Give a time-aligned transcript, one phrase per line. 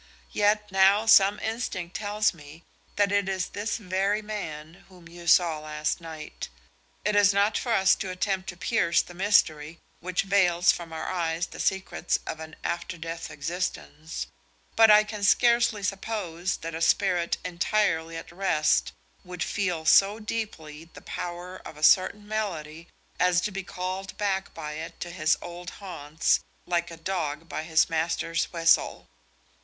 [0.31, 2.63] Yet now some instinct tells me
[2.95, 6.49] that it is this very man whom you saw last night.
[7.05, 11.07] It is not for us to attempt to pierce the mystery which veils from our
[11.07, 14.25] eyes the secrets of an after death existence;
[14.75, 18.93] but I can scarcely suppose that a spirit entirely at rest
[19.23, 22.87] would feel so deeply the power of a certain melody
[23.19, 27.61] as to be called back by it to his old haunts like a dog by
[27.61, 29.07] his master's whistle.